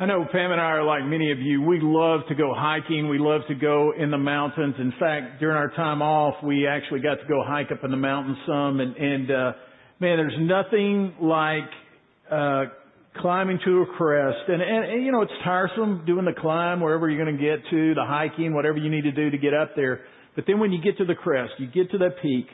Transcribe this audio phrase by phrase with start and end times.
[0.00, 1.60] I know Pam and I are like many of you.
[1.60, 3.08] We love to go hiking.
[3.08, 4.76] We love to go in the mountains.
[4.78, 7.96] In fact, during our time off, we actually got to go hike up in the
[7.96, 8.78] mountains some.
[8.78, 9.52] And, and uh,
[9.98, 11.68] man, there's nothing like
[12.30, 12.66] uh,
[13.20, 14.38] climbing to a crest.
[14.46, 17.68] And, and, and you know, it's tiresome doing the climb wherever you're going to get
[17.68, 20.02] to, the hiking, whatever you need to do to get up there.
[20.36, 22.46] But then when you get to the crest, you get to that peak,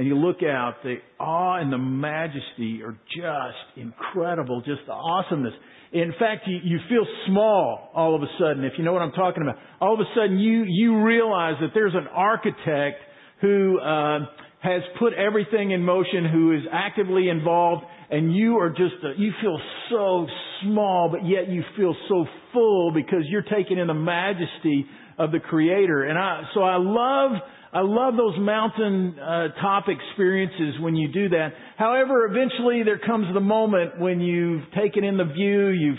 [0.00, 5.52] and you look out, the awe and the majesty are just incredible, just the awesomeness.
[5.92, 9.12] In fact, you, you feel small all of a sudden, if you know what I'm
[9.12, 9.56] talking about.
[9.78, 12.96] All of a sudden, you, you realize that there's an architect
[13.42, 14.20] who uh,
[14.60, 19.32] has put everything in motion, who is actively involved, and you are just, uh, you
[19.42, 19.60] feel
[19.90, 20.26] so
[20.62, 22.24] small, but yet you feel so
[22.54, 24.86] full because you're taking in the majesty
[25.18, 26.04] of the Creator.
[26.04, 27.32] And I, so I love
[27.72, 31.50] I love those mountain uh, top experiences when you do that.
[31.76, 35.98] However, eventually there comes the moment when you've taken in the view, you've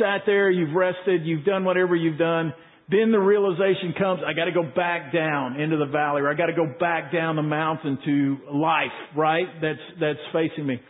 [0.00, 2.54] sat there, you've rested, you've done whatever you've done.
[2.90, 6.54] Then the realization comes, I gotta go back down into the valley or I gotta
[6.54, 9.46] go back down the mountain to life, right?
[9.60, 10.80] That's, that's facing me.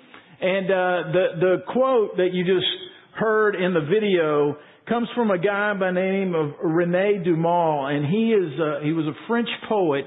[0.41, 2.67] And, uh, the, the quote that you just
[3.14, 4.57] heard in the video
[4.89, 8.93] comes from a guy by the name of Rene Daumal, and he is uh, he
[8.93, 10.05] was a French poet.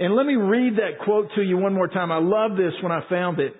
[0.00, 2.12] And let me read that quote to you one more time.
[2.12, 3.54] I love this when I found it.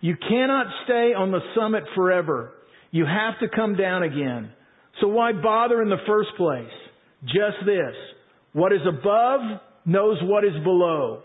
[0.00, 2.52] You cannot stay on the summit forever.
[2.90, 4.52] You have to come down again.
[5.00, 6.72] So why bother in the first place?
[7.24, 7.94] Just this.
[8.52, 9.40] What is above
[9.84, 11.22] knows what is below.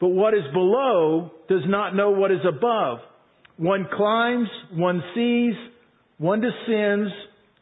[0.00, 2.98] But what is below does not know what is above.
[3.56, 5.54] One climbs, one sees,
[6.18, 7.10] one descends,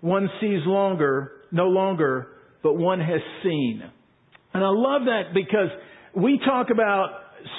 [0.07, 2.29] one sees longer, no longer,
[2.63, 3.83] but one has seen.
[4.55, 5.69] And I love that because
[6.15, 7.09] we talk about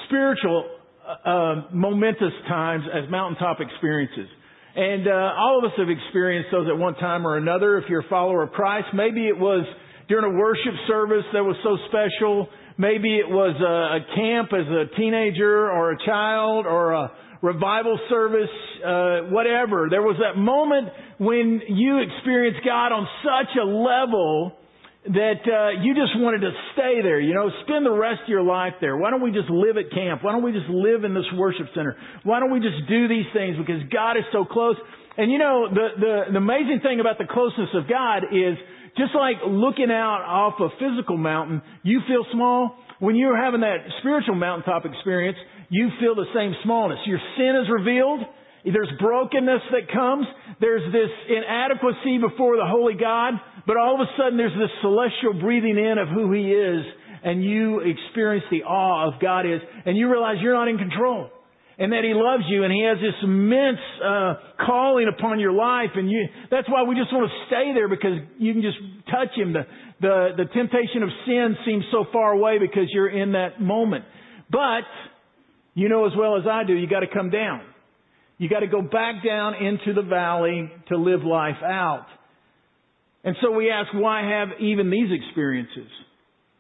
[0.08, 0.70] spiritual,
[1.06, 4.30] uh, uh, momentous times as mountaintop experiences.
[4.78, 7.80] And uh, all of us have experienced those at one time or another.
[7.80, 9.66] If you're a follower of Christ, maybe it was
[10.08, 12.48] during a worship service that was so special.
[12.78, 17.12] Maybe it was a, a camp as a teenager or a child or a
[17.42, 18.50] revival service,
[18.86, 19.88] uh, whatever.
[19.90, 24.54] There was that moment when you experienced God on such a level
[25.08, 27.20] that uh, you just wanted to stay there.
[27.20, 28.98] You know, spend the rest of your life there.
[28.98, 30.24] Why don't we just live at camp?
[30.24, 31.96] Why don't we just live in this worship center?
[32.24, 33.56] Why don't we just do these things?
[33.58, 34.76] Because God is so close.
[35.18, 38.60] And you know, the the, the amazing thing about the closeness of God is
[38.98, 42.76] just like looking out off a physical mountain, you feel small.
[43.00, 45.38] When you're having that spiritual mountaintop experience,
[45.70, 47.00] you feel the same smallness.
[47.06, 48.22] Your sin is revealed.
[48.64, 50.26] There's brokenness that comes.
[50.60, 53.34] There's this inadequacy before the Holy God.
[53.66, 56.84] But all of a sudden there's this celestial breathing in of who He is.
[57.24, 59.62] And you experience the awe of God is.
[59.86, 61.30] And you realize you're not in control.
[61.80, 64.34] And that He loves you and He has this immense, uh,
[64.66, 65.92] calling upon your life.
[65.96, 68.78] And you, that's why we just want to stay there because you can just
[69.12, 69.54] touch Him.
[69.54, 69.64] The,
[70.02, 74.06] the, the temptation of sin seems so far away because you're in that moment.
[74.50, 74.88] But,
[75.78, 77.62] you know as well as I do, you gotta come down.
[78.40, 82.08] You gotta go back down into the valley to live life out.
[83.24, 85.92] And so we ask, why have even these experiences?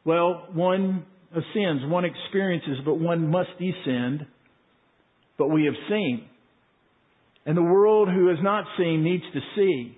[0.05, 4.27] Well, one ascends, one experiences, but one must descend.
[5.39, 6.25] But we have seen.
[7.47, 9.97] And the world who has not seen needs to see.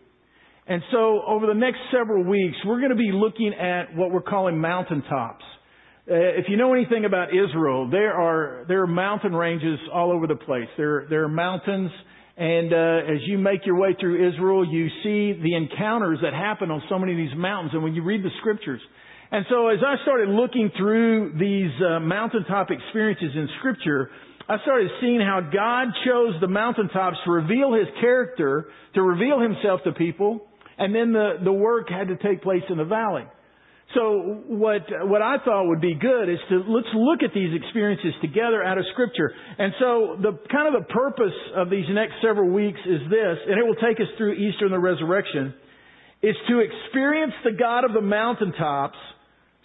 [0.66, 4.22] And so over the next several weeks, we're going to be looking at what we're
[4.22, 5.44] calling mountaintops.
[6.10, 10.26] Uh, if you know anything about Israel, there are there are mountain ranges all over
[10.26, 10.68] the place.
[10.76, 11.92] There there are mountains,
[12.36, 16.72] and uh, as you make your way through Israel, you see the encounters that happen
[16.72, 17.76] on so many of these mountains.
[17.76, 18.82] And when you read the scriptures,
[19.32, 24.10] and so as I started looking through these uh, mountaintop experiences in Scripture,
[24.48, 28.66] I started seeing how God chose the mountaintops to reveal His character,
[28.96, 30.48] to reveal Himself to people,
[30.80, 33.26] and then the the work had to take place in the valley.
[33.96, 38.14] So what, what I thought would be good is to, let's look at these experiences
[38.22, 39.34] together out of scripture.
[39.58, 43.58] And so the, kind of the purpose of these next several weeks is this, and
[43.58, 45.56] it will take us through Easter and the resurrection,
[46.22, 48.98] is to experience the God of the mountaintops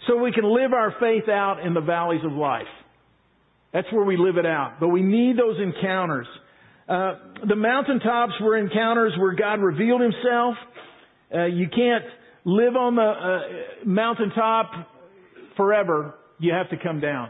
[0.07, 2.63] so we can live our faith out in the valleys of life.
[3.73, 4.77] That's where we live it out.
[4.79, 6.27] But we need those encounters.
[6.89, 7.15] Uh,
[7.47, 10.55] the mountaintops were encounters where God revealed Himself.
[11.33, 12.05] Uh, you can't
[12.45, 14.71] live on the uh, mountaintop
[15.57, 17.29] forever, you have to come down.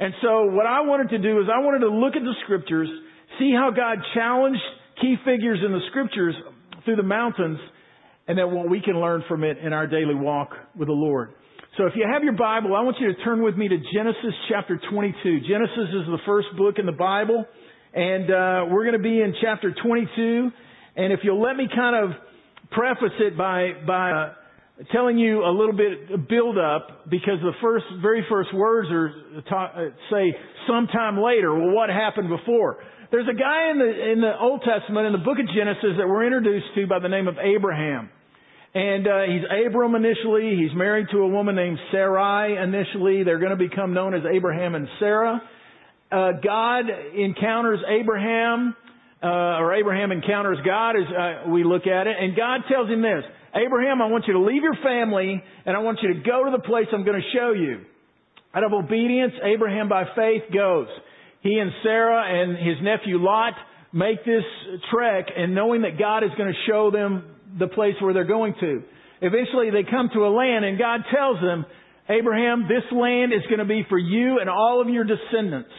[0.00, 2.88] And so what I wanted to do is I wanted to look at the scriptures,
[3.38, 4.60] see how God challenged
[5.00, 6.34] key figures in the scriptures
[6.84, 7.58] through the mountains,
[8.28, 11.32] and then what we can learn from it in our daily walk with the Lord.
[11.76, 14.32] So if you have your Bible, I want you to turn with me to Genesis
[14.48, 15.40] chapter 22.
[15.40, 17.44] Genesis is the first book in the Bible,
[17.92, 20.50] and uh, we're going to be in chapter 22.
[20.96, 22.16] And if you'll let me kind of
[22.70, 24.32] preface it by, by uh,
[24.92, 29.10] telling you a little bit build up because the first, very first words are
[29.48, 29.80] talk, uh,
[30.10, 30.34] say
[30.68, 31.54] sometime later.
[31.54, 32.78] Well, what happened before?
[33.10, 36.06] There's a guy in the, in the Old Testament, in the book of Genesis, that
[36.06, 38.10] we're introduced to by the name of Abraham.
[38.74, 40.56] And uh, he's Abram initially.
[40.60, 43.22] He's married to a woman named Sarai initially.
[43.22, 45.40] They're going to become known as Abraham and Sarah.
[46.12, 46.84] Uh, God
[47.16, 48.76] encounters Abraham,
[49.22, 53.00] uh, or Abraham encounters God as uh, we look at it, and God tells him
[53.00, 53.24] this:
[53.56, 56.50] Abraham, I want you to leave your family, and I want you to go to
[56.50, 57.80] the place I'm going to show you.
[58.54, 60.88] Out of obedience, Abraham by faith goes
[61.46, 63.54] he and Sarah and his nephew Lot
[63.92, 64.42] make this
[64.92, 68.54] trek and knowing that God is going to show them the place where they're going
[68.60, 68.82] to.
[69.22, 71.64] Eventually they come to a land and God tells them,
[72.08, 75.70] Abraham, this land is going to be for you and all of your descendants.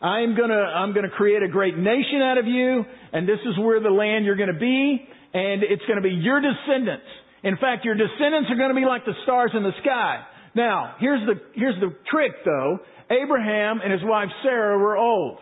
[0.00, 3.78] I'm gonna, I'm gonna create a great nation out of you, and this is where
[3.78, 7.06] the land you're gonna be, and it's gonna be your descendants.
[7.42, 10.20] In fact, your descendants are gonna be like the stars in the sky.
[10.54, 12.80] Now, here's the, here's the trick though.
[13.10, 15.38] Abraham and his wife Sarah were old.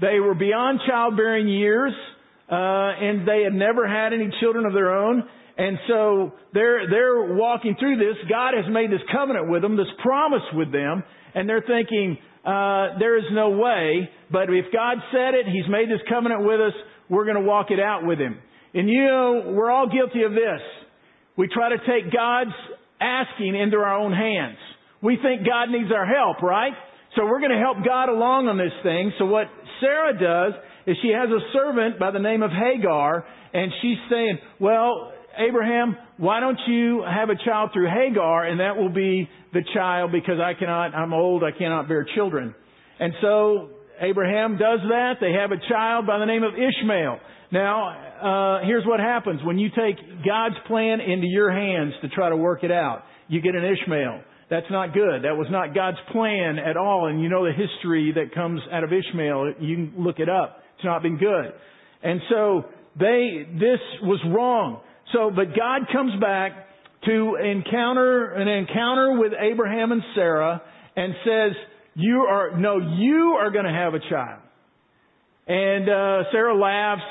[0.00, 1.92] They were beyond childbearing years,
[2.50, 5.22] uh, and they had never had any children of their own.
[5.56, 8.16] And so they're, they're walking through this.
[8.28, 11.04] God has made this covenant with them, this promise with them,
[11.34, 15.88] and they're thinking, uh, there is no way, but if God said it, He's made
[15.88, 16.72] this covenant with us,
[17.08, 18.38] we're going to walk it out with Him.
[18.74, 20.60] And you know, we're all guilty of this.
[21.36, 22.56] We try to take God's
[23.00, 24.58] asking into our own hands.
[25.02, 26.72] We think God needs our help, right?
[27.16, 29.12] So we're going to help God along on this thing.
[29.18, 29.46] So what
[29.80, 30.54] Sarah does
[30.86, 35.96] is she has a servant by the name of Hagar, and she's saying, well, Abraham,
[36.16, 40.38] why don't you have a child through Hagar, and that will be the child because
[40.42, 42.54] I cannot, I'm old, I cannot bear children.
[43.00, 43.70] And so
[44.00, 45.14] Abraham does that.
[45.20, 47.18] They have a child by the name of Ishmael.
[47.50, 52.28] Now, uh, here's what happens when you take God's plan into your hands to try
[52.28, 53.02] to work it out.
[53.28, 54.22] You get an Ishmael.
[54.50, 55.22] That's not good.
[55.22, 57.08] That was not God's plan at all.
[57.08, 59.54] And you know the history that comes out of Ishmael.
[59.60, 60.58] You can look it up.
[60.76, 61.52] It's not been good.
[62.02, 62.64] And so
[62.98, 64.80] they, this was wrong.
[65.12, 66.52] So, but God comes back
[67.06, 70.62] to encounter, an encounter with Abraham and Sarah
[70.96, 71.52] and says,
[71.94, 74.40] you are, no, you are going to have a child.
[75.46, 77.02] And, uh, Sarah laughs.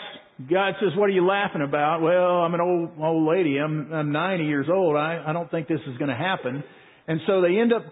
[0.49, 2.01] God says, what are you laughing about?
[2.01, 3.57] Well, I'm an old, old lady.
[3.57, 4.95] I'm, I'm 90 years old.
[4.95, 6.63] I, I don't think this is going to happen.
[7.07, 7.83] And so they end up,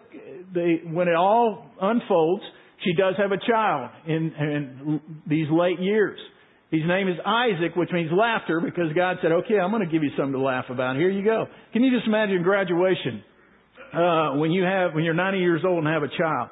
[0.53, 2.43] they, when it all unfolds,
[2.85, 6.19] she does have a child in, in these late years.
[6.71, 10.03] His name is Isaac, which means laughter, because God said, okay, I'm going to give
[10.03, 10.95] you something to laugh about.
[10.95, 11.45] Here you go.
[11.73, 13.23] Can you just imagine graduation,
[13.91, 16.49] uh, when you have, when you're 90 years old and have a child?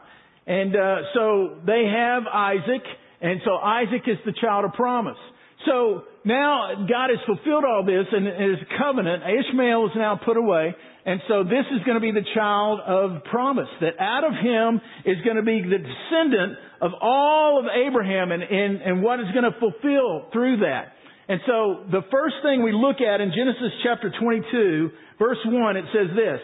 [0.48, 2.82] And, uh, so they have Isaac,
[3.22, 5.18] and so Isaac is the child of promise.
[5.66, 9.24] So now God has fulfilled all this and his covenant.
[9.24, 10.76] Ishmael is now put away.
[11.06, 14.82] And so this is going to be the child of promise, that out of him
[15.06, 19.28] is going to be the descendant of all of Abraham and, and, and what is
[19.34, 20.94] going to fulfill through that.
[21.30, 25.86] And so the first thing we look at in Genesis chapter 22, verse 1, it
[25.96, 26.40] says this,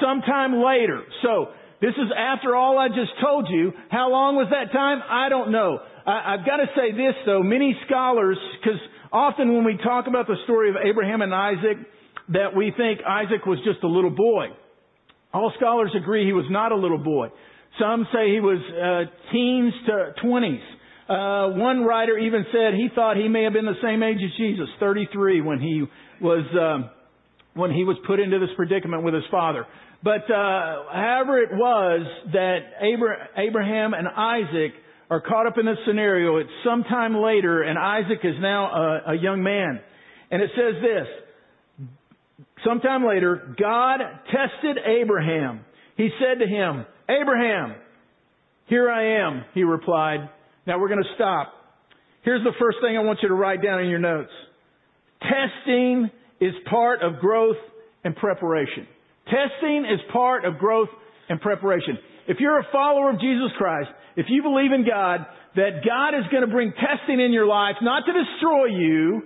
[0.00, 1.02] sometime later.
[1.22, 1.48] So
[1.80, 3.72] this is after all I just told you.
[3.90, 5.02] How long was that time?
[5.08, 5.80] I don't know.
[6.06, 8.80] I, I've got to say this though, many scholars, because
[9.12, 11.78] often when we talk about the story of Abraham and Isaac,
[12.30, 14.46] that we think Isaac was just a little boy.
[15.34, 17.28] All scholars agree he was not a little boy.
[17.80, 20.60] Some say he was uh, teens to 20s.
[21.08, 24.30] Uh, one writer even said he thought he may have been the same age as
[24.36, 25.84] Jesus, 33, when he
[26.20, 26.90] was um,
[27.54, 29.66] when he was put into this predicament with his father.
[30.02, 32.58] But uh, however it was that
[33.36, 34.72] Abraham and Isaac
[35.12, 39.14] are caught up in this scenario, it's sometime later, and Isaac is now a, a
[39.14, 39.78] young man.
[40.30, 44.00] And it says this, Sometime later, God
[44.30, 45.66] tested Abraham.
[45.98, 47.74] He said to him, Abraham,
[48.68, 50.30] here I am, he replied.
[50.66, 51.52] Now we're going to stop.
[52.22, 54.30] Here's the first thing I want you to write down in your notes.
[55.20, 56.08] Testing
[56.40, 57.58] is part of growth
[58.02, 58.86] and preparation.
[59.26, 60.88] Testing is part of growth
[61.28, 61.98] and preparation.
[62.28, 65.26] If you're a follower of Jesus Christ, if you believe in God,
[65.56, 69.22] that God is going to bring testing in your life, not to destroy you,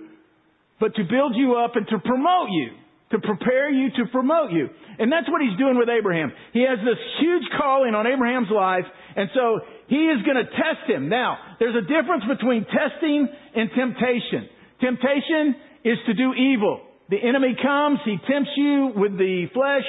[0.79, 2.71] but to build you up and to promote you
[3.11, 4.67] to prepare you, to promote you.
[4.99, 6.31] And that's what he's doing with Abraham.
[6.51, 8.83] He has this huge calling on Abraham's life,
[9.15, 11.07] and so he is going to test him.
[11.07, 14.49] Now, there's a difference between testing and temptation.
[14.81, 16.81] Temptation is to do evil.
[17.09, 19.87] The enemy comes, he tempts you with the flesh,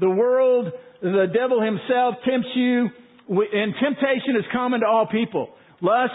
[0.00, 2.88] the world, the devil himself tempts you,
[3.28, 5.48] and temptation is common to all people.
[5.80, 6.12] Lust,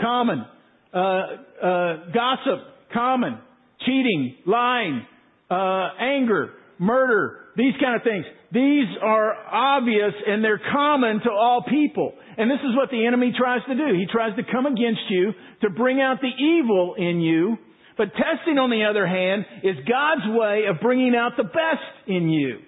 [0.00, 0.44] common.
[0.92, 2.60] Uh, uh, gossip,
[2.92, 3.38] common.
[3.86, 5.04] Cheating, lying,
[5.50, 8.24] uh, anger, murder, these kind of things.
[8.52, 12.12] These are obvious and they're common to all people.
[12.36, 13.94] And this is what the enemy tries to do.
[13.94, 15.32] He tries to come against you
[15.62, 17.56] to bring out the evil in you.
[17.96, 22.28] But testing, on the other hand, is God's way of bringing out the best in
[22.28, 22.58] you.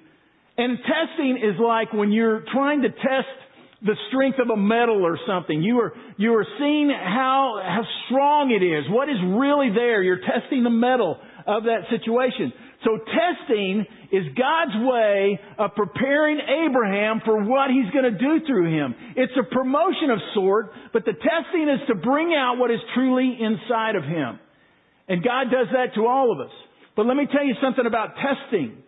[0.56, 3.34] And testing is like when you're trying to test
[3.84, 5.62] the strength of a metal or something.
[5.62, 8.84] You are, you are seeing how, how strong it is.
[8.88, 10.02] What is really there?
[10.02, 12.52] You're testing the metal of that situation.
[12.84, 18.72] So testing is God's way of preparing Abraham for what he's going to do through
[18.72, 18.94] him.
[19.16, 23.36] It's a promotion of sort, but the testing is to bring out what is truly
[23.40, 24.38] inside of him.
[25.08, 26.52] And God does that to all of us.
[26.96, 28.78] But let me tell you something about testing.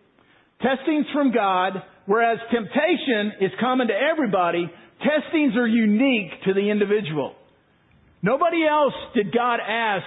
[0.61, 1.73] Testing's from God,
[2.05, 4.71] whereas temptation is common to everybody.
[4.99, 7.35] Testings are unique to the individual.
[8.21, 10.05] Nobody else did God ask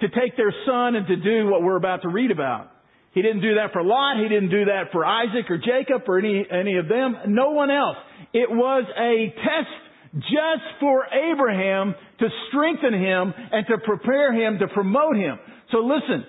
[0.00, 2.70] to take their son and to do what we're about to read about.
[3.12, 4.22] He didn't do that for Lot.
[4.22, 7.16] He didn't do that for Isaac or Jacob or any, any of them.
[7.28, 7.96] No one else.
[8.34, 14.68] It was a test just for Abraham to strengthen him and to prepare him to
[14.68, 15.38] promote him.
[15.72, 16.26] So listen,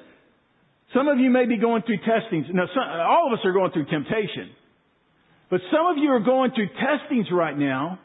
[0.93, 2.45] some of you may be going through testings.
[2.53, 4.55] Now, some, all of us are going through temptation.
[5.49, 7.99] But some of you are going through testings right now,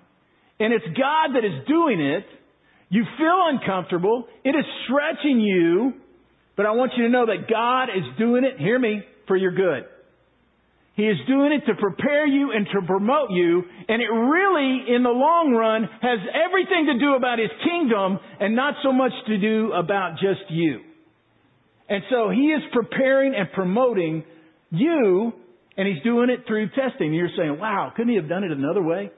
[0.60, 2.24] and it's God that is doing it.
[2.88, 4.26] You feel uncomfortable.
[4.44, 5.94] It is stretching you.
[6.56, 9.52] But I want you to know that God is doing it, hear me, for your
[9.52, 9.88] good.
[10.94, 15.02] He is doing it to prepare you and to promote you, and it really, in
[15.02, 19.38] the long run, has everything to do about His kingdom and not so much to
[19.38, 20.80] do about just you.
[21.88, 24.24] And so He is preparing and promoting
[24.70, 25.32] you,
[25.76, 27.14] and He's doing it through testing.
[27.14, 29.10] You're saying, wow, couldn't He have done it another way?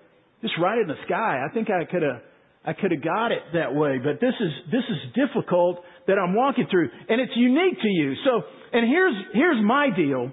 [0.43, 1.43] Just right in the sky.
[1.45, 2.21] I think I could have,
[2.65, 6.35] I could have got it that way, but this is, this is difficult that I'm
[6.35, 6.89] walking through.
[7.09, 8.15] And it's unique to you.
[8.25, 8.43] So,
[8.73, 10.33] and here's, here's my deal.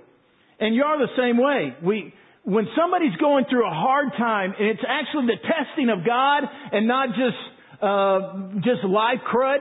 [0.60, 1.76] And you're the same way.
[1.84, 2.14] We,
[2.44, 6.88] when somebody's going through a hard time and it's actually the testing of God and
[6.88, 7.40] not just,
[7.82, 9.60] uh, just life crud,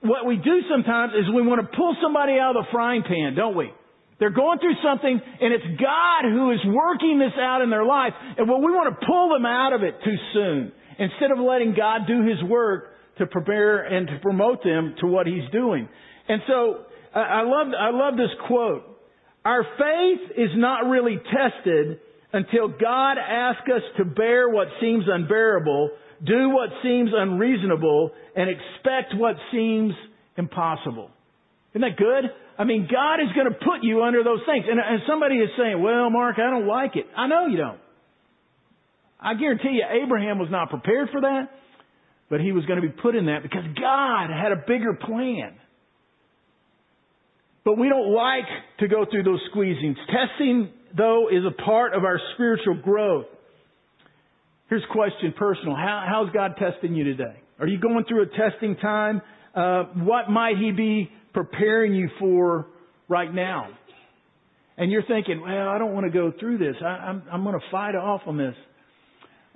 [0.00, 3.34] what we do sometimes is we want to pull somebody out of the frying pan,
[3.34, 3.70] don't we?
[4.18, 8.12] They're going through something and it's God who is working this out in their life.
[8.38, 11.74] And well, we want to pull them out of it too soon instead of letting
[11.76, 15.88] God do His work to prepare and to promote them to what He's doing.
[16.28, 18.84] And so I love I love this quote.
[19.44, 22.00] Our faith is not really tested
[22.32, 25.90] until God asks us to bear what seems unbearable,
[26.24, 29.92] do what seems unreasonable, and expect what seems
[30.36, 31.10] impossible.
[31.72, 32.24] Isn't that good?
[32.58, 34.64] I mean, God is going to put you under those things.
[34.68, 37.06] And, and somebody is saying, well, Mark, I don't like it.
[37.16, 37.80] I know you don't.
[39.20, 41.50] I guarantee you, Abraham was not prepared for that.
[42.28, 45.54] But he was going to be put in that because God had a bigger plan.
[47.64, 48.46] But we don't like
[48.80, 49.96] to go through those squeezings.
[50.06, 53.26] Testing, though, is a part of our spiritual growth.
[54.68, 55.76] Here's a question personal.
[55.76, 57.42] How, how's God testing you today?
[57.60, 59.22] Are you going through a testing time?
[59.54, 62.66] Uh, what might He be preparing you for
[63.08, 63.68] right now?
[64.78, 66.76] And you're thinking, well, I don't want to go through this.
[66.82, 68.54] I, I'm, I'm going to fight off on this.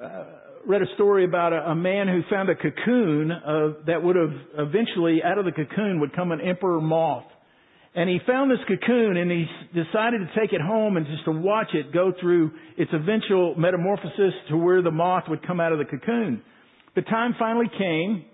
[0.03, 0.25] Uh,
[0.67, 4.33] read a story about a, a man who found a cocoon uh, that would have
[4.59, 7.25] eventually, out of the cocoon, would come an emperor moth.
[7.95, 11.33] And he found this cocoon and he decided to take it home and just to
[11.33, 15.79] watch it go through its eventual metamorphosis to where the moth would come out of
[15.79, 16.43] the cocoon.
[16.95, 18.27] The time finally came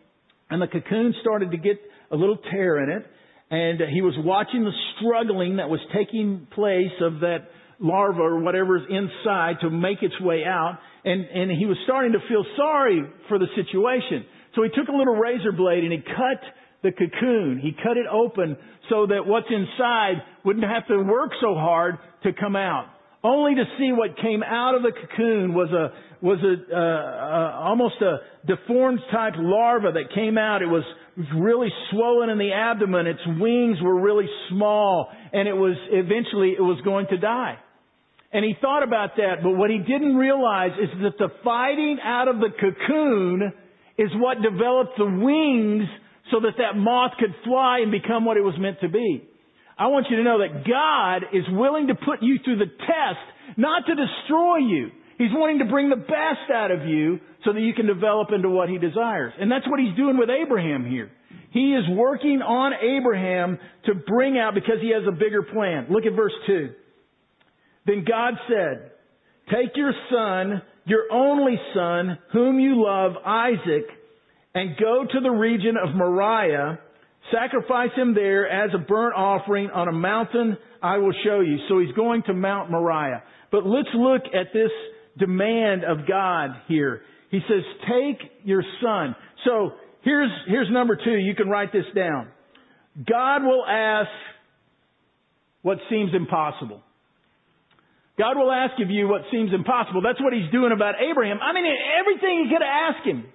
[0.51, 3.07] and the cocoon started to get a little tear in it
[3.51, 7.49] and he was watching the struggling that was taking place of that
[7.79, 12.19] larva or whatever's inside to make its way out and, and he was starting to
[12.29, 14.25] feel sorry for the situation.
[14.55, 16.41] So he took a little razor blade and he cut
[16.83, 17.61] the cocoon.
[17.63, 18.57] He cut it open
[18.89, 22.87] so that what's inside wouldn't have to work so hard to come out.
[23.27, 25.91] Only to see what came out of the cocoon was a
[26.25, 30.63] was a uh, uh, almost a deformed type larva that came out.
[30.63, 30.85] It was
[31.35, 33.09] really swollen in the abdomen.
[33.09, 37.59] Its wings were really small, and it was eventually it was going to die.
[38.33, 42.29] And he thought about that, but what he didn't realize is that the fighting out
[42.29, 43.53] of the cocoon
[43.99, 45.89] is what developed the wings
[46.31, 49.27] so that that moth could fly and become what it was meant to be.
[49.79, 53.59] I want you to know that God is willing to put you through the test,
[53.59, 54.91] not to destroy you.
[55.19, 58.49] He's wanting to bring the best out of you so that you can develop into
[58.49, 59.33] what He desires.
[59.39, 61.11] And that's what He's doing with Abraham here.
[61.53, 65.87] He is working on Abraham to bring out because He has a bigger plan.
[65.91, 66.71] Look at verse 2.
[67.87, 68.91] Then God said,
[69.49, 73.87] Take your son, your only son, whom you love, Isaac,
[74.55, 76.81] and go to the region of Moriah.
[77.33, 81.59] Sacrifice him there as a burnt offering on a mountain I will show you.
[81.69, 83.23] So he's going to Mount Moriah.
[83.51, 84.71] But let's look at this
[85.19, 87.03] demand of God here.
[87.31, 89.17] He says, take your son.
[89.45, 91.17] So here's, here's number two.
[91.17, 92.29] You can write this down.
[93.09, 94.09] God will ask
[95.63, 96.81] what seems impossible.
[98.19, 100.01] God will ask of you what seems impossible.
[100.01, 101.39] That's what he's doing about Abraham.
[101.43, 101.67] I mean,
[102.01, 103.27] everything he could ask him.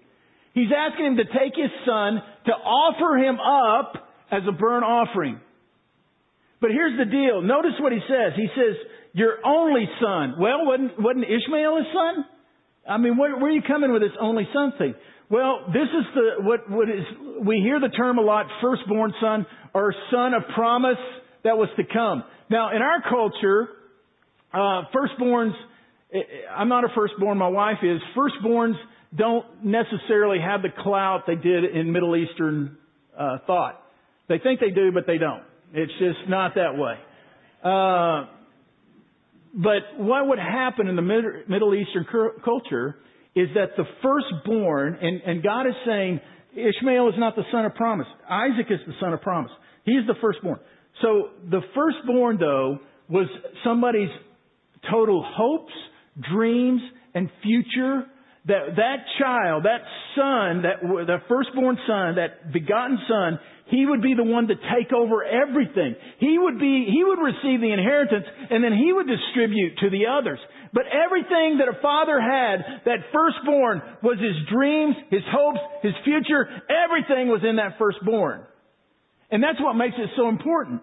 [0.54, 5.40] He's asking him to take his son to offer him up as a burnt offering.
[6.60, 7.42] But here's the deal.
[7.42, 8.34] Notice what he says.
[8.36, 8.76] He says,
[9.14, 10.36] your only son.
[10.40, 12.26] Well, wasn't, wasn't Ishmael his son?
[12.88, 14.96] I mean, where, where are you coming with this only son thing?
[15.30, 17.06] Well, this is the, what, what is,
[17.46, 21.00] we hear the term a lot, firstborn son or son of promise
[21.44, 22.24] that was to come.
[22.50, 23.70] Now, in our culture,
[24.54, 25.54] uh, firstborns,
[26.14, 26.22] eh, eh,
[26.54, 28.02] I'm not a firstborn, my wife is.
[28.16, 28.76] Firstborns
[29.16, 32.78] don't necessarily have the clout they did in Middle Eastern
[33.18, 33.82] uh, thought.
[34.30, 35.44] They think they do, but they don't.
[35.74, 36.96] It's just not that way.
[37.64, 38.28] Uh,
[39.54, 42.06] but what would happen in the Middle Eastern
[42.44, 42.98] culture
[43.36, 46.20] is that the firstborn, and, and God is saying,
[46.54, 48.08] Ishmael is not the son of promise.
[48.30, 49.52] Isaac is the son of promise.
[49.84, 50.60] He's the firstborn.
[51.02, 53.28] So the firstborn, though, was
[53.64, 54.10] somebody's
[54.90, 55.74] total hopes,
[56.34, 56.82] dreams,
[57.14, 58.04] and future.
[58.46, 63.40] That that child, that son, that the firstborn son, that begotten son,
[63.72, 65.96] he would be the one to take over everything.
[66.20, 70.12] He would be, he would receive the inheritance and then he would distribute to the
[70.12, 70.40] others.
[70.74, 76.50] But everything that a father had, that firstborn was his dreams, his hopes, his future,
[76.68, 78.44] everything was in that firstborn.
[79.32, 80.82] And that's what makes it so important.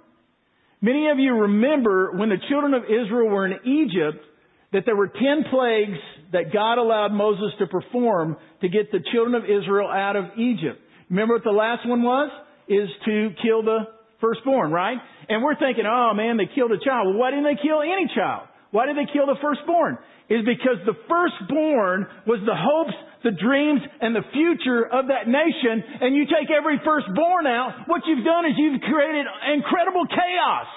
[0.81, 4.25] Many of you remember when the children of Israel were in Egypt
[4.73, 5.99] that there were ten plagues
[6.33, 10.81] that God allowed Moses to perform to get the children of Israel out of Egypt.
[11.09, 12.31] Remember what the last one was?
[12.69, 13.89] is to kill the
[14.21, 14.99] firstborn, right?
[15.29, 17.09] And we're thinking, oh man, they killed a child.
[17.09, 18.49] Well, why didn't they kill any child?
[18.71, 19.97] Why did they kill the firstborn?
[20.29, 22.93] Is because the firstborn was the hopes,
[23.25, 28.05] the dreams, and the future of that nation, and you take every firstborn out, what
[28.05, 29.25] you've done is you've created
[29.57, 30.69] incredible chaos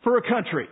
[0.00, 0.64] for a country.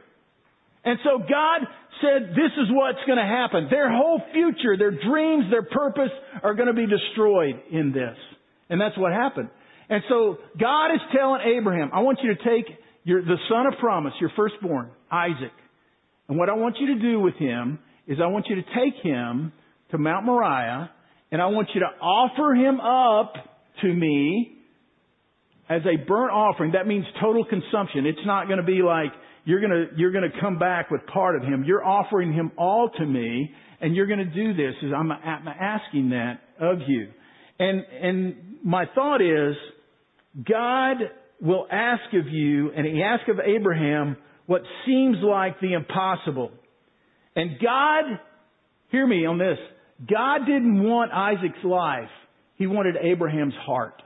[0.84, 1.68] And so God
[2.00, 3.68] said, this is what's going to happen.
[3.70, 6.10] Their whole future, their dreams, their purpose
[6.42, 8.16] are going to be destroyed in this.
[8.68, 9.50] And that's what happened.
[9.88, 12.66] And so God is telling Abraham, I want you to take
[13.04, 15.52] your, the son of promise, your firstborn, Isaac.
[16.28, 19.02] And what I want you to do with him is I want you to take
[19.02, 19.52] him
[19.90, 20.90] to Mount Moriah
[21.30, 23.34] and I want you to offer him up
[23.82, 24.56] to me
[25.68, 26.72] as a burnt offering.
[26.72, 28.06] That means total consumption.
[28.06, 29.12] It's not going to be like
[29.44, 31.64] you're to, you're to come back with part of him.
[31.64, 34.74] You're offering him all to me and you're to do this.
[34.96, 37.08] I'm asking that of you.
[37.58, 39.54] And, and my thought is,
[40.48, 40.96] God
[41.40, 46.50] will ask of you, and He asked of Abraham, what seems like the impossible.
[47.36, 48.04] And God,
[48.90, 49.58] hear me on this,
[50.10, 52.10] God didn't want Isaac's life.
[52.56, 54.02] He wanted Abraham's heart.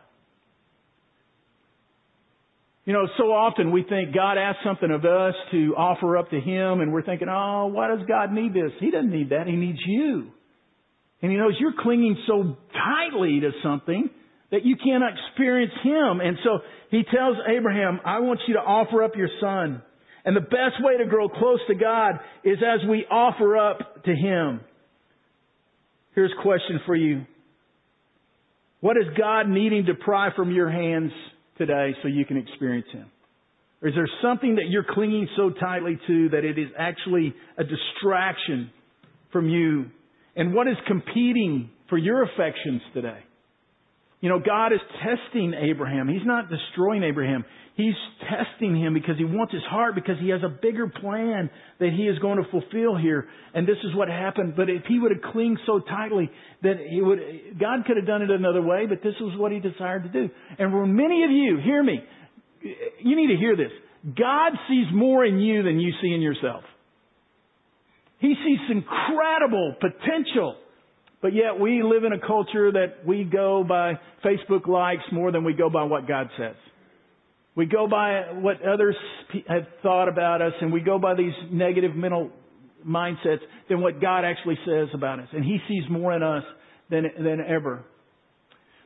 [2.89, 6.41] You know, so often we think God asks something of us to offer up to
[6.41, 8.73] Him, and we're thinking, oh, why does God need this?
[8.81, 9.47] He doesn't need that.
[9.47, 10.31] He needs you.
[11.21, 14.09] And He knows you're clinging so tightly to something
[14.51, 16.21] that you cannot experience Him.
[16.23, 19.83] And so He tells Abraham, I want you to offer up your son.
[20.25, 24.15] And the best way to grow close to God is as we offer up to
[24.15, 24.61] Him.
[26.15, 27.27] Here's a question for you.
[28.81, 31.13] What is God needing to pry from your hands
[31.59, 33.07] today so you can experience Him?
[33.83, 37.65] Or is there something that you're clinging so tightly to that it is actually a
[37.65, 38.71] distraction
[39.33, 39.87] from you?
[40.37, 43.19] And what is competing for your affections today?
[44.21, 46.09] You know, God is testing Abraham.
[46.09, 47.45] He's not destroying Abraham.
[47.77, 47.95] He's
[48.29, 52.09] testing him because he wants his heart because he has a bigger plan that he
[52.09, 53.29] is going to fulfill here.
[53.55, 54.55] And this is what happened.
[54.57, 56.29] But if he would have clinged so tightly
[56.65, 57.21] that he would,
[57.61, 60.29] God could have done it another way, but this was what he desired to do.
[60.59, 62.03] And for many of you, hear me.
[63.01, 63.71] You need to hear this.
[64.05, 66.65] God sees more in you than you see in yourself.
[68.19, 70.57] He sees incredible potential
[71.21, 75.45] but yet we live in a culture that we go by Facebook likes more than
[75.45, 76.55] we go by what God says.
[77.57, 78.95] We go by what others
[79.49, 82.31] have thought about us and we go by these negative mental
[82.87, 85.29] mindsets than what God actually says about us.
[85.33, 86.45] And He sees more in us
[86.89, 87.85] than, than ever.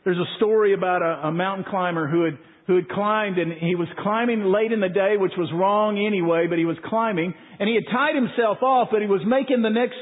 [0.04, 3.74] There's a story about a, a mountain climber who had who had climbed and he
[3.74, 7.68] was climbing late in the day, which was wrong anyway, but he was climbing and
[7.68, 9.96] he had tied himself off, but he was making the next,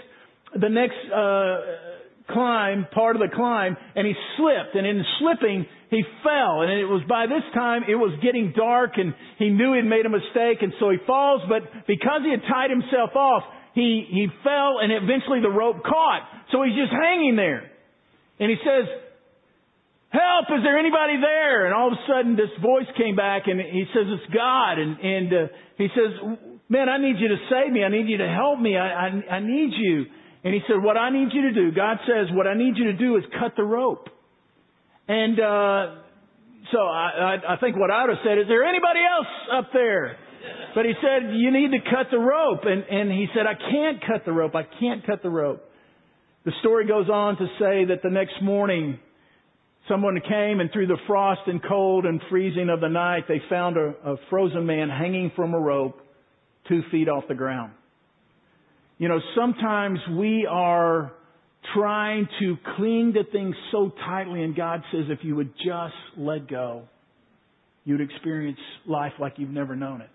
[0.52, 1.89] the next, uh,
[2.32, 4.74] climb, part of the climb, and he slipped.
[4.74, 6.62] And in slipping, he fell.
[6.62, 10.06] And it was by this time, it was getting dark and he knew he'd made
[10.06, 13.42] a mistake and so he falls, but because he had tied himself off,
[13.74, 16.22] he, he fell and eventually the rope caught.
[16.52, 17.70] So he's just hanging there.
[18.38, 18.86] And he says,
[20.14, 21.66] help, is there anybody there?
[21.66, 24.78] And all of a sudden this voice came back and he says, it's God.
[24.78, 26.10] And, and uh, he says,
[26.70, 27.82] man, I need you to save me.
[27.82, 28.78] I need you to help me.
[28.78, 30.06] I, I, I need you.
[30.42, 32.84] And he said, what I need you to do, God says, what I need you
[32.84, 34.08] to do is cut the rope.
[35.06, 36.00] And, uh,
[36.72, 40.16] so I, I, think what I would have said, is there anybody else up there?
[40.74, 42.60] But he said, you need to cut the rope.
[42.64, 44.54] And, and he said, I can't cut the rope.
[44.54, 45.62] I can't cut the rope.
[46.44, 48.98] The story goes on to say that the next morning,
[49.88, 53.76] someone came and through the frost and cold and freezing of the night, they found
[53.76, 56.00] a, a frozen man hanging from a rope
[56.68, 57.72] two feet off the ground.
[59.00, 61.10] You know, sometimes we are
[61.74, 66.46] trying to cling to things so tightly and God says if you would just let
[66.46, 66.82] go,
[67.86, 70.10] you'd experience life like you've never known it.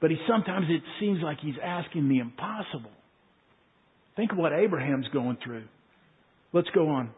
[0.00, 2.90] But he sometimes it seems like he's asking the impossible.
[4.16, 5.64] Think of what Abraham's going through.
[6.52, 7.10] Let's go on.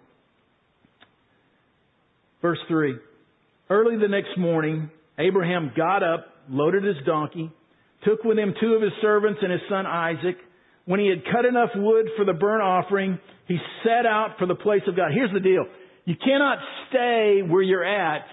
[2.43, 2.95] Verse 3.
[3.71, 7.51] Early the next morning, Abraham got up, loaded his donkey,
[8.05, 10.37] took with him two of his servants and his son Isaac.
[10.85, 14.55] When he had cut enough wood for the burnt offering, he set out for the
[14.55, 15.11] place of God.
[15.13, 15.67] Here's the deal.
[16.05, 18.25] You cannot stay where you're at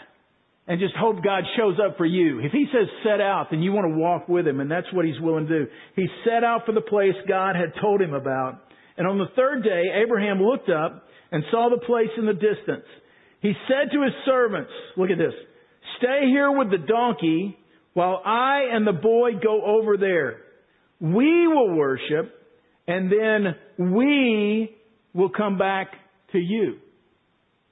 [0.68, 2.40] and just hope God shows up for you.
[2.40, 5.06] If he says set out, then you want to walk with him, and that's what
[5.06, 5.72] he's willing to do.
[5.96, 8.62] He set out for the place God had told him about.
[8.98, 12.86] And on the third day, Abraham looked up and saw the place in the distance.
[13.42, 15.34] He said to his servants, look at this,
[15.98, 17.58] stay here with the donkey
[17.94, 20.42] while I and the boy go over there.
[21.00, 22.34] We will worship
[22.88, 24.76] and then we
[25.14, 25.92] will come back
[26.32, 26.78] to you.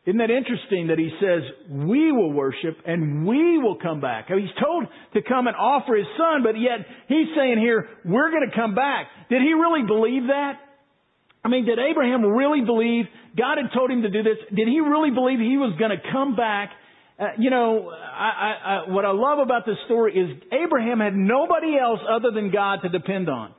[0.06, 4.28] Isn't that interesting that he says, we will worship and we will come back?
[4.30, 8.50] He's told to come and offer his son, but yet he's saying here, we're going
[8.50, 9.08] to come back.
[9.30, 10.54] Did he really believe that?
[11.44, 13.06] I mean, did Abraham really believe
[13.38, 14.38] God had told him to do this?
[14.50, 16.72] Did he really believe he was going to come back?
[17.22, 21.16] Uh, you know, I, I, I, what I love about this story is Abraham had
[21.16, 23.54] nobody else other than God to depend on.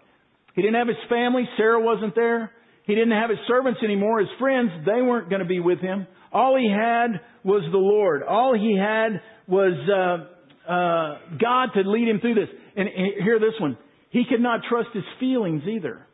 [0.56, 1.48] He didn't have his family.
[1.56, 2.50] Sarah wasn't there.
[2.86, 4.18] He didn't have his servants anymore.
[4.18, 6.08] His friends, they weren't going to be with him.
[6.32, 8.24] All he had was the Lord.
[8.24, 12.48] All he had was uh, uh, God to lead him through this.
[12.76, 13.78] And, and hear this one.
[14.10, 16.04] He could not trust his feelings either.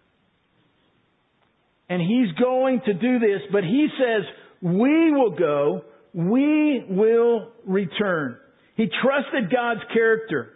[1.89, 4.25] And he's going to do this, but he says,
[4.61, 5.83] we will go,
[6.15, 8.37] we will return.
[8.77, 10.53] He trusted God's character.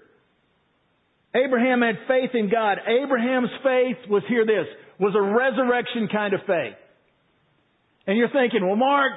[1.34, 2.78] Abraham had faith in God.
[2.86, 4.66] Abraham's faith was, hear this,
[4.98, 6.76] was a resurrection kind of faith.
[8.06, 9.12] And you're thinking, well, Mark,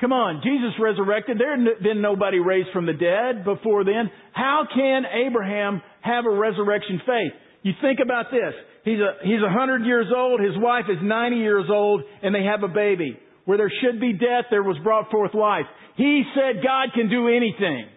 [0.00, 1.38] Come on, Jesus resurrected.
[1.38, 4.10] There had been nobody raised from the dead before then.
[4.32, 7.32] How can Abraham have a resurrection faith?
[7.62, 8.54] You think about this.
[8.82, 12.44] He's a, he's a hundred years old, his wife is 90 years old, and they
[12.44, 13.18] have a baby.
[13.50, 15.66] Where there should be death, there was brought forth life.
[15.96, 17.90] He said God can do anything.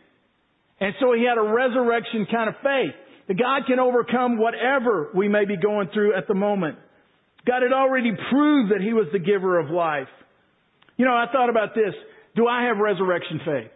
[0.79, 2.97] And so he had a resurrection kind of faith.
[3.27, 6.79] That God can overcome whatever we may be going through at the moment.
[7.45, 10.09] God had already proved that he was the giver of life.
[10.97, 11.93] You know, I thought about this.
[12.35, 13.69] Do I have resurrection faith?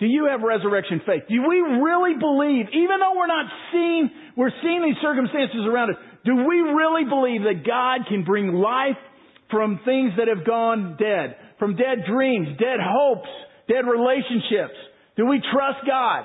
[0.00, 1.24] Do you have resurrection faith?
[1.28, 5.96] Do we really believe, even though we're not seeing, we're seeing these circumstances around us,
[6.24, 8.96] do we really believe that God can bring life
[9.50, 11.36] from things that have gone dead?
[11.58, 13.28] From dead dreams, dead hopes,
[13.68, 14.74] dead relationships?
[15.16, 16.24] Do we trust God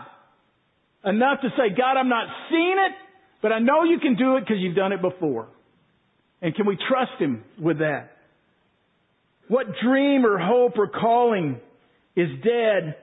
[1.10, 2.96] enough to say, God, I'm not seeing it,
[3.42, 5.48] but I know you can do it because you've done it before?
[6.42, 8.12] And can we trust Him with that?
[9.48, 11.60] What dream or hope or calling
[12.16, 12.96] is dead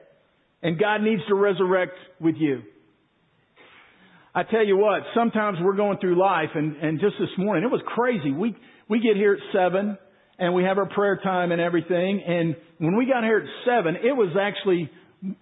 [0.62, 2.62] and God needs to resurrect with you?
[4.34, 7.70] I tell you what, sometimes we're going through life and, and just this morning, it
[7.70, 8.30] was crazy.
[8.30, 8.54] We,
[8.88, 9.98] we get here at seven
[10.38, 12.22] and we have our prayer time and everything.
[12.26, 14.90] And when we got here at seven, it was actually,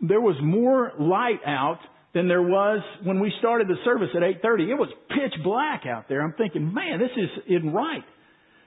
[0.00, 1.78] there was more light out
[2.14, 4.70] than there was when we started the service at 8.30.
[4.70, 6.22] It was pitch black out there.
[6.22, 8.02] I'm thinking, man, this is isn't right.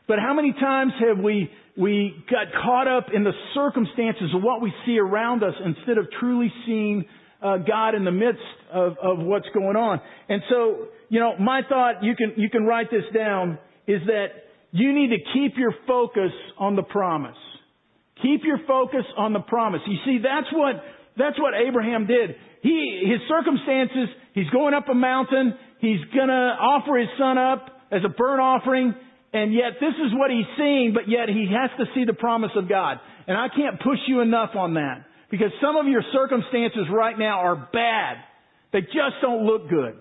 [0.07, 4.61] But how many times have we, we got caught up in the circumstances of what
[4.61, 7.05] we see around us instead of truly seeing
[7.41, 9.99] uh, God in the midst of, of what's going on?
[10.27, 14.48] And so, you know, my thought, you can, you can write this down, is that
[14.71, 17.38] you need to keep your focus on the promise.
[18.21, 19.82] Keep your focus on the promise.
[19.88, 20.84] You see, that's what,
[21.17, 22.36] that's what Abraham did.
[22.62, 28.01] He, his circumstances, he's going up a mountain, he's gonna offer his son up as
[28.05, 28.93] a burnt offering,
[29.34, 32.51] and yet this is what he's seeing, but yet he has to see the promise
[32.55, 32.97] of God.
[33.27, 35.05] And I can't push you enough on that.
[35.29, 38.17] Because some of your circumstances right now are bad.
[38.73, 39.93] They just don't look good.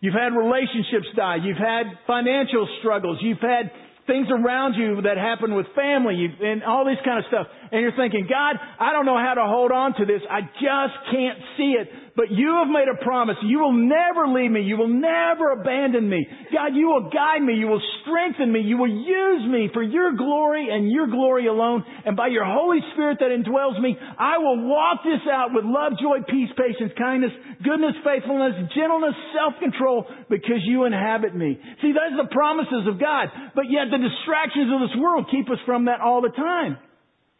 [0.00, 1.36] You've had relationships die.
[1.42, 3.18] You've had financial struggles.
[3.22, 3.72] You've had
[4.06, 7.46] things around you that happen with family and all this kind of stuff.
[7.74, 10.22] And you're thinking, God, I don't know how to hold on to this.
[10.30, 11.90] I just can't see it.
[12.14, 13.34] But you have made a promise.
[13.42, 14.62] You will never leave me.
[14.62, 16.22] You will never abandon me.
[16.54, 17.58] God, you will guide me.
[17.58, 18.62] You will strengthen me.
[18.62, 21.82] You will use me for your glory and your glory alone.
[22.06, 25.98] And by your Holy Spirit that indwells me, I will walk this out with love,
[25.98, 27.34] joy, peace, patience, kindness,
[27.66, 31.58] goodness, faithfulness, gentleness, self-control because you inhabit me.
[31.82, 33.34] See, those are the promises of God.
[33.58, 36.78] But yet the distractions of this world keep us from that all the time.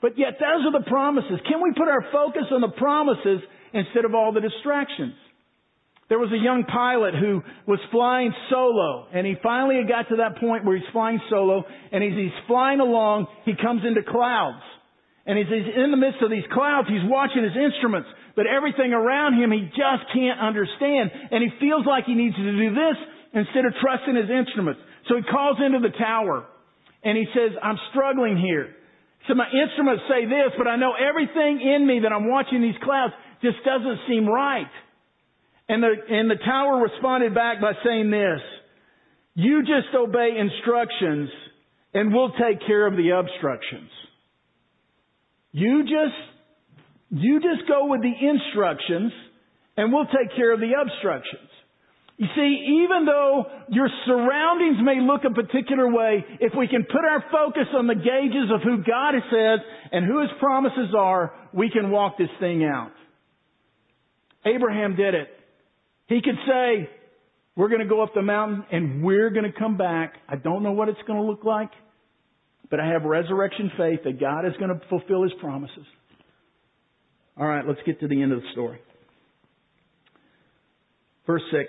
[0.05, 1.40] But yet those are the promises.
[1.49, 3.40] Can we put our focus on the promises
[3.75, 5.17] instead of all the distractions.
[6.09, 10.37] There was a young pilot who was flying solo, and he finally got to that
[10.37, 14.61] point where he's flying solo, and as he's flying along, he comes into clouds.
[15.25, 18.93] And as he's in the midst of these clouds, he's watching his instruments, but everything
[18.93, 22.99] around him he just can't understand, and he feels like he needs to do this
[23.33, 24.85] instead of trusting his instruments.
[25.09, 26.45] So he calls into the tower,
[27.03, 28.84] and he says, I'm struggling here.
[29.27, 32.77] So my instruments say this, but I know everything in me that I'm watching these
[32.83, 34.71] clouds just doesn't seem right.
[35.69, 38.41] And the, and the tower responded back by saying this,
[39.35, 41.31] you just obey instructions
[41.95, 43.91] and we'll take care of the obstructions.
[45.53, 46.21] You just,
[47.11, 49.13] you just go with the instructions
[49.77, 51.49] and we'll take care of the obstructions.
[52.16, 57.05] You see, even though your surroundings may look a particular way, if we can put
[57.05, 59.59] our focus on the gauges of who God says
[59.90, 62.92] and who His promises are, we can walk this thing out.
[64.46, 65.29] Abraham did it.
[66.07, 66.88] He could say,
[67.57, 70.14] we're going to go up the mountain and we're going to come back.
[70.29, 71.70] I don't know what it's going to look like,
[72.70, 75.87] but I have resurrection faith that God is going to fulfill His promises.
[77.37, 78.79] All right, let's get to the end of the story.
[81.27, 81.68] Verse 6.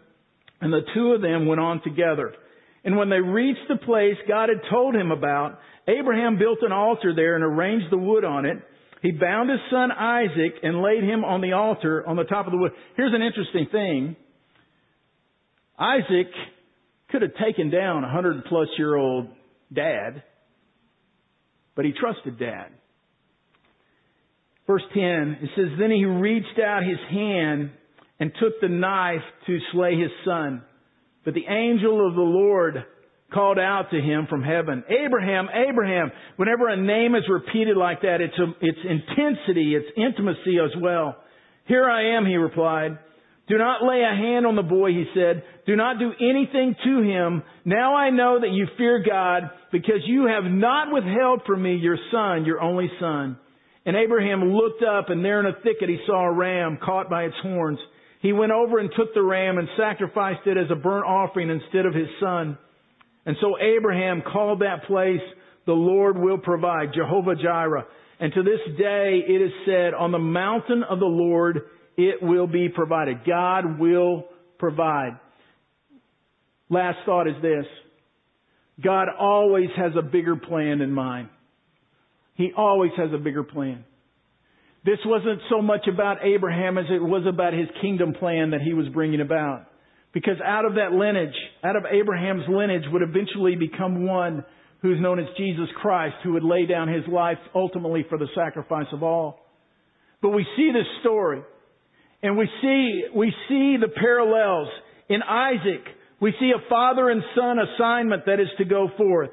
[0.61, 2.33] And the two of them went on together.
[2.83, 7.13] And when they reached the place God had told him about, Abraham built an altar
[7.15, 8.57] there and arranged the wood on it.
[9.01, 12.51] He bound his son Isaac and laid him on the altar on the top of
[12.51, 12.71] the wood.
[12.95, 14.15] Here's an interesting thing.
[15.77, 16.27] Isaac
[17.09, 19.27] could have taken down a hundred plus year old
[19.73, 20.21] dad,
[21.75, 22.67] but he trusted dad.
[24.67, 25.01] Verse 10,
[25.41, 27.71] it says, Then he reached out his hand
[28.21, 30.61] and took the knife to slay his son.
[31.25, 32.75] But the angel of the Lord
[33.33, 36.11] called out to him from heaven, Abraham, Abraham.
[36.35, 41.15] Whenever a name is repeated like that, it's, a, it's intensity, it's intimacy as well.
[41.65, 42.99] Here I am, he replied.
[43.47, 45.41] Do not lay a hand on the boy, he said.
[45.65, 47.41] Do not do anything to him.
[47.65, 51.97] Now I know that you fear God because you have not withheld from me your
[52.11, 53.37] son, your only son.
[53.83, 57.23] And Abraham looked up and there in a thicket he saw a ram caught by
[57.23, 57.79] its horns.
[58.21, 61.85] He went over and took the ram and sacrificed it as a burnt offering instead
[61.85, 62.57] of his son.
[63.25, 65.21] And so Abraham called that place,
[65.65, 67.85] the Lord will provide, Jehovah Jireh.
[68.19, 71.61] And to this day it is said, on the mountain of the Lord
[71.97, 73.25] it will be provided.
[73.25, 74.25] God will
[74.59, 75.19] provide.
[76.69, 77.65] Last thought is this.
[78.83, 81.29] God always has a bigger plan in mind.
[82.35, 83.83] He always has a bigger plan.
[84.83, 88.73] This wasn't so much about Abraham as it was about his kingdom plan that he
[88.73, 89.67] was bringing about.
[90.13, 94.43] Because out of that lineage, out of Abraham's lineage would eventually become one
[94.81, 98.87] who's known as Jesus Christ, who would lay down his life ultimately for the sacrifice
[98.91, 99.39] of all.
[100.21, 101.41] But we see this story,
[102.23, 104.67] and we see, we see the parallels.
[105.09, 105.85] In Isaac,
[106.19, 109.29] we see a father and son assignment that is to go forth.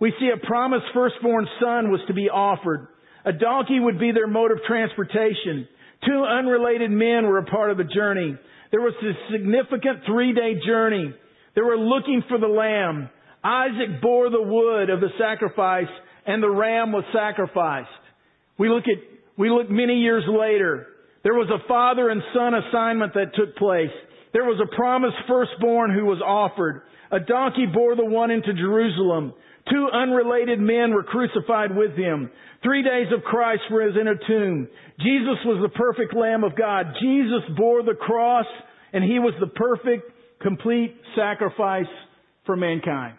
[0.00, 2.88] We see a promised firstborn son was to be offered.
[3.24, 5.68] A donkey would be their mode of transportation.
[6.06, 8.36] Two unrelated men were a part of the journey.
[8.70, 11.14] There was a significant three day journey.
[11.54, 13.10] They were looking for the lamb.
[13.44, 15.90] Isaac bore the wood of the sacrifice
[16.26, 17.88] and the ram was sacrificed.
[18.58, 19.02] We look at,
[19.36, 20.86] we look many years later.
[21.22, 23.90] There was a father and son assignment that took place.
[24.32, 26.82] there was a promised firstborn who was offered.
[27.10, 29.34] A donkey bore the one into Jerusalem.
[29.70, 32.30] Two unrelated men were crucified with him.
[32.62, 34.68] Three days of Christ was in a tomb.
[34.98, 36.86] Jesus was the perfect Lamb of God.
[37.00, 38.46] Jesus bore the cross
[38.92, 41.90] and he was the perfect, complete sacrifice
[42.44, 43.16] for mankind.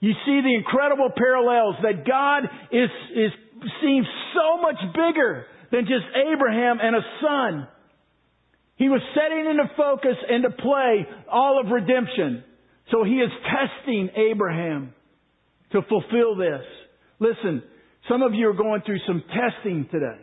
[0.00, 3.32] You see the incredible parallels that God is, is,
[3.80, 7.68] seems so much bigger than just Abraham and a son.
[8.76, 12.44] He was setting into focus and to play all of redemption.
[12.90, 14.92] So he is testing Abraham
[15.72, 16.62] to fulfill this.
[17.18, 17.62] Listen,
[18.08, 20.20] some of you are going through some testing today.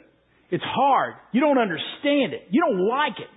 [0.52, 1.16] It's hard.
[1.32, 2.48] You don't understand it.
[2.50, 3.30] You don't like it.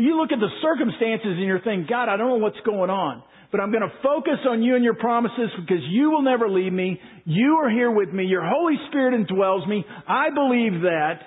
[0.00, 3.22] You look at the circumstances and you're thinking, God, I don't know what's going on,
[3.50, 6.72] but I'm going to focus on you and your promises because you will never leave
[6.72, 6.98] me.
[7.24, 8.24] You are here with me.
[8.24, 9.84] Your Holy Spirit indwells me.
[10.08, 11.20] I believe that.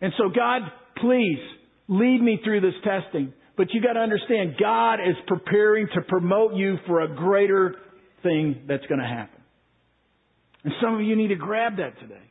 [0.00, 0.62] And so God,
[0.96, 1.38] please
[1.88, 3.34] lead me through this testing.
[3.56, 7.74] But you got to understand, God is preparing to promote you for a greater
[8.22, 9.39] thing that's going to happen.
[10.64, 12.22] And some of you need to grab that today.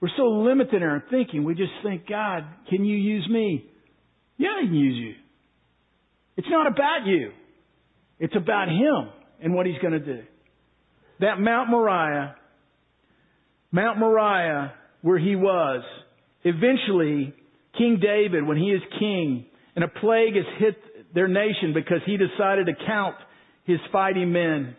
[0.00, 1.44] We're so limited in our thinking.
[1.44, 3.64] We just think, God, can you use me?
[4.36, 5.14] Yeah, I can use you.
[6.36, 7.30] It's not about you.
[8.18, 9.10] It's about Him
[9.42, 10.22] and what He's going to do.
[11.20, 12.36] That Mount Moriah,
[13.72, 15.82] Mount Moriah, where He was,
[16.44, 17.34] eventually,
[17.76, 20.76] King David, when he is king, and a plague has hit
[21.14, 23.16] their nation because he decided to count
[23.64, 24.76] his fighting men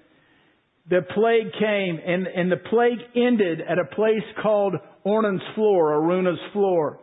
[0.89, 6.39] the plague came and, and the plague ended at a place called Ornan's floor, Araunah's
[6.53, 6.99] floor.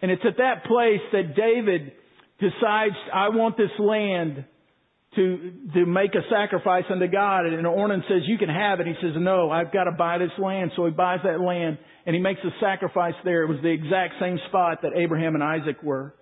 [0.00, 1.92] And it's at that place that David
[2.38, 4.44] decides, I want this land
[5.16, 7.46] to, to make a sacrifice unto God.
[7.46, 8.86] And Ornan says, you can have it.
[8.86, 10.70] He says, no, I've got to buy this land.
[10.76, 13.42] So he buys that land and he makes a sacrifice there.
[13.42, 16.14] It was the exact same spot that Abraham and Isaac were.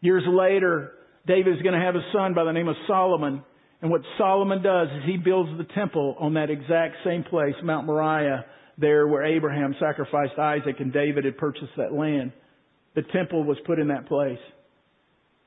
[0.00, 0.92] Years later,
[1.26, 3.42] David is going to have a son by the name of Solomon.
[3.82, 7.84] And what Solomon does is he builds the temple on that exact same place, Mount
[7.84, 8.46] Moriah,
[8.78, 12.32] there where Abraham sacrificed Isaac and David had purchased that land.
[12.94, 14.38] The temple was put in that place.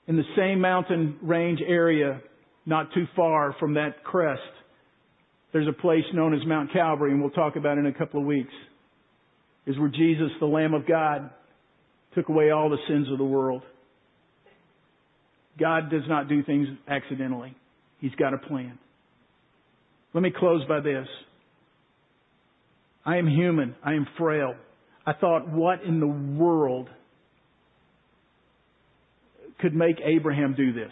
[0.08, 2.22] In the same mountain range area,
[2.66, 4.42] not too far from that crest,
[5.54, 8.26] there's a place known as Mount Calvary, and we'll talk about in a couple of
[8.26, 8.54] weeks,
[9.66, 11.30] is where Jesus, the Lamb of God,
[12.14, 13.62] took away all the sins of the world.
[15.58, 17.56] God does not do things accidentally.
[18.06, 18.78] He's got a plan.
[20.14, 21.08] Let me close by this.
[23.04, 23.74] I am human.
[23.84, 24.54] I am frail.
[25.08, 26.88] I thought, what in the world
[29.60, 30.92] could make Abraham do this?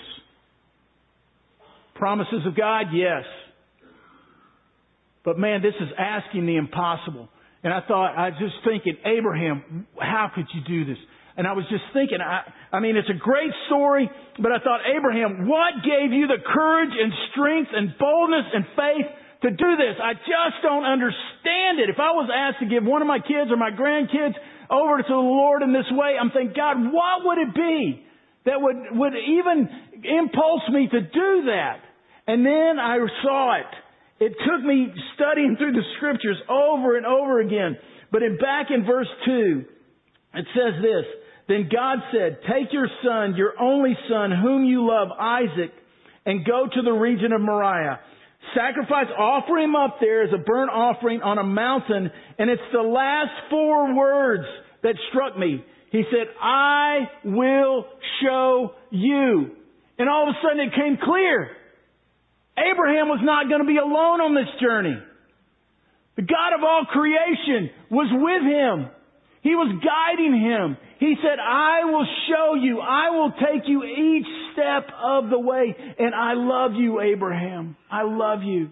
[1.94, 2.88] Promises of God?
[2.96, 3.26] Yes.
[5.24, 7.30] But man, this is asking the impossible.
[7.64, 10.98] And I thought, I was just thinking, Abraham, how could you do this?
[11.36, 14.86] And I was just thinking, I, I mean, it's a great story, but I thought,
[14.86, 19.08] Abraham, what gave you the courage and strength and boldness and faith
[19.42, 19.98] to do this?
[19.98, 21.90] I just don't understand it.
[21.90, 24.38] If I was asked to give one of my kids or my grandkids
[24.70, 28.06] over to the Lord in this way, I'm thinking, God, what would it be
[28.46, 29.70] that would, would even
[30.06, 31.82] impulse me to do that?
[32.28, 33.74] And then I saw it.
[34.24, 37.76] It took me studying through the scriptures over and over again.
[38.12, 39.66] But in back in verse 2,
[40.36, 41.06] it says this,
[41.48, 45.72] then God said, take your son, your only son, whom you love, Isaac,
[46.26, 48.00] and go to the region of Moriah.
[48.56, 52.12] Sacrifice, offer him up there as a burnt offering on a mountain.
[52.38, 54.46] And it's the last four words
[54.84, 55.64] that struck me.
[55.92, 57.86] He said, I will
[58.22, 59.52] show you.
[59.98, 61.50] And all of a sudden it came clear.
[62.58, 64.98] Abraham was not going to be alone on this journey.
[66.16, 68.92] The God of all creation was with him.
[69.44, 70.78] He was guiding him.
[71.00, 72.80] He said, I will show you.
[72.80, 75.76] I will take you each step of the way.
[76.00, 77.76] And I love you, Abraham.
[77.92, 78.70] I love you.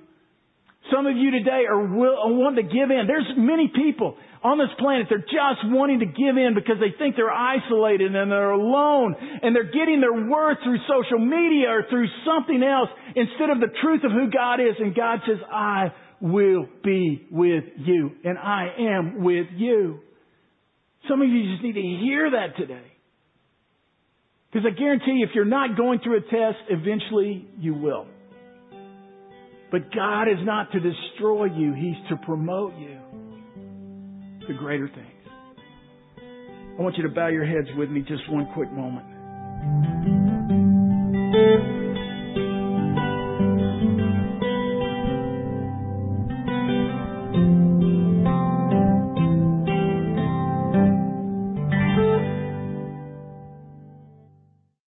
[0.92, 3.06] Some of you today are, will, wanting to give in.
[3.06, 7.16] There's many people on this planet, they're just wanting to give in because they think
[7.16, 12.08] they're isolated and they're alone and they're getting their worth through social media or through
[12.26, 14.74] something else instead of the truth of who God is.
[14.80, 20.00] And God says, I will be with you and I am with you.
[21.12, 22.86] Some of you just need to hear that today.
[24.50, 28.08] Because I guarantee you, if you're not going through a test, eventually you will.
[29.72, 32.98] But God is not to destroy you, He's to promote you
[34.48, 35.08] to greater things.
[36.80, 39.06] I want you to bow your heads with me just one quick moment.